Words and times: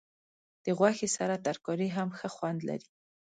د 0.65 0.67
غوښې 0.77 1.09
سره 1.17 1.35
ترکاري 1.47 1.89
هم 1.97 2.09
ښه 2.17 2.29
خوند 2.35 2.59
لري. 2.69 2.89